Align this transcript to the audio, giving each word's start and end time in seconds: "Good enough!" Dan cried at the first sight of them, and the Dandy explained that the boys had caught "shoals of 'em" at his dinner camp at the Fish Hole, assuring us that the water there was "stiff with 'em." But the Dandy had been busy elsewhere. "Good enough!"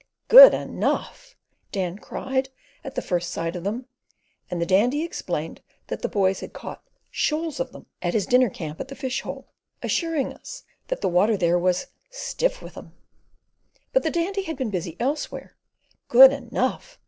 "Good 0.29 0.55
enough!" 0.55 1.35
Dan 1.71 1.99
cried 1.99 2.49
at 2.83 2.95
the 2.95 3.03
first 3.03 3.29
sight 3.31 3.55
of 3.55 3.63
them, 3.63 3.85
and 4.49 4.59
the 4.59 4.65
Dandy 4.65 5.03
explained 5.03 5.61
that 5.89 6.01
the 6.01 6.09
boys 6.09 6.39
had 6.39 6.53
caught 6.53 6.83
"shoals 7.11 7.59
of 7.59 7.69
'em" 7.75 7.85
at 8.01 8.15
his 8.15 8.25
dinner 8.25 8.49
camp 8.49 8.79
at 8.81 8.87
the 8.87 8.95
Fish 8.95 9.21
Hole, 9.21 9.49
assuring 9.83 10.33
us 10.33 10.63
that 10.87 11.01
the 11.01 11.07
water 11.07 11.37
there 11.37 11.59
was 11.59 11.85
"stiff 12.09 12.63
with 12.63 12.77
'em." 12.79 12.93
But 13.93 14.01
the 14.01 14.09
Dandy 14.09 14.41
had 14.41 14.57
been 14.57 14.71
busy 14.71 14.97
elsewhere. 14.99 15.55
"Good 16.07 16.31
enough!" 16.33 16.97